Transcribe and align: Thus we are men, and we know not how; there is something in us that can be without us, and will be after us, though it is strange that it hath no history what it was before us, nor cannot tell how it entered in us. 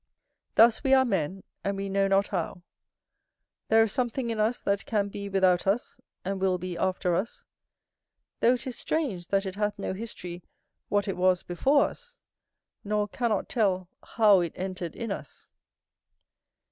Thus 0.55 0.83
we 0.83 0.95
are 0.95 1.05
men, 1.05 1.43
and 1.63 1.77
we 1.77 1.87
know 1.87 2.07
not 2.07 2.25
how; 2.29 2.63
there 3.67 3.83
is 3.83 3.91
something 3.91 4.31
in 4.31 4.39
us 4.39 4.59
that 4.59 4.87
can 4.87 5.09
be 5.09 5.29
without 5.29 5.67
us, 5.67 6.01
and 6.25 6.41
will 6.41 6.57
be 6.57 6.75
after 6.75 7.13
us, 7.13 7.45
though 8.39 8.55
it 8.55 8.65
is 8.65 8.75
strange 8.75 9.27
that 9.27 9.45
it 9.45 9.53
hath 9.53 9.77
no 9.77 9.93
history 9.93 10.41
what 10.89 11.07
it 11.07 11.15
was 11.17 11.43
before 11.43 11.83
us, 11.85 12.19
nor 12.83 13.07
cannot 13.09 13.47
tell 13.47 13.89
how 14.01 14.39
it 14.39 14.53
entered 14.55 14.95
in 14.95 15.11
us. 15.11 15.51